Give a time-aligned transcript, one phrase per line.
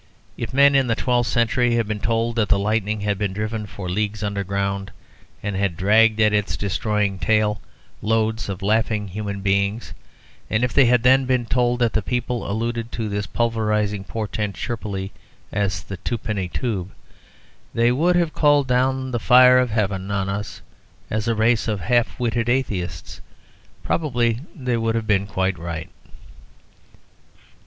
[0.35, 3.67] If men in the twelfth century had been told that the lightning had been driven
[3.67, 4.89] for leagues underground,
[5.43, 7.61] and had dragged at its destroying tail
[8.01, 9.93] loads of laughing human beings,
[10.49, 14.55] and if they had then been told that the people alluded to this pulverising portent
[14.55, 15.11] chirpily
[15.51, 16.89] as "The Twopenny Tube,"
[17.71, 20.63] they would have called down the fire of Heaven on us
[21.11, 23.21] as a race of half witted atheists.
[23.83, 25.91] Probably they would have been quite right.